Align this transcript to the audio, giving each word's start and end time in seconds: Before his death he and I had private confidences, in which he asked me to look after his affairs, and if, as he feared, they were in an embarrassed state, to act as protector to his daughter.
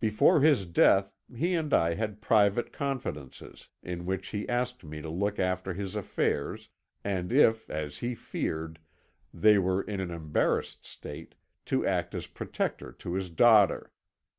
Before 0.00 0.40
his 0.40 0.64
death 0.64 1.12
he 1.36 1.52
and 1.54 1.74
I 1.74 1.92
had 1.92 2.22
private 2.22 2.72
confidences, 2.72 3.68
in 3.82 4.06
which 4.06 4.28
he 4.28 4.48
asked 4.48 4.82
me 4.84 5.02
to 5.02 5.10
look 5.10 5.38
after 5.38 5.74
his 5.74 5.94
affairs, 5.94 6.70
and 7.04 7.30
if, 7.30 7.68
as 7.68 7.98
he 7.98 8.14
feared, 8.14 8.78
they 9.34 9.58
were 9.58 9.82
in 9.82 10.00
an 10.00 10.10
embarrassed 10.10 10.86
state, 10.86 11.34
to 11.66 11.84
act 11.86 12.14
as 12.14 12.26
protector 12.26 12.90
to 12.90 13.12
his 13.12 13.28
daughter. 13.28 13.92